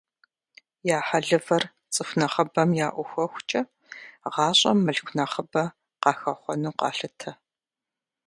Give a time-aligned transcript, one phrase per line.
[0.95, 1.63] Я хьэлывэр
[1.93, 3.61] цӀыху нэхъыбэм яӀухуэхукӀэ,
[4.33, 5.63] гъэщӀэм мылъку нэхъыбэ
[6.01, 7.31] къахэхъуэну къалъытэ.